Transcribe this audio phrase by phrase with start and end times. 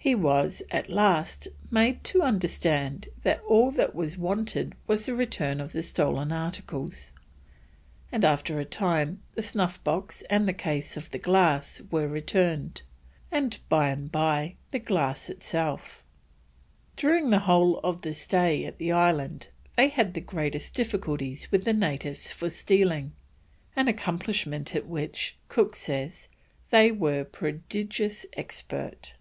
[0.00, 5.60] He was, at last, made to understand that all that was wanted was the return
[5.60, 7.12] of the stolen articles,
[8.10, 12.80] and after a time the snuff box and the case of the glass were returned,
[13.30, 16.02] and, by and by, the glass itself.
[16.96, 21.64] During the whole of the stay at the island they had the greatest difficulties with
[21.64, 23.12] the natives for stealing,
[23.76, 26.28] an accomplishment at which, Cook says,
[26.70, 29.16] they were "prodigious expert."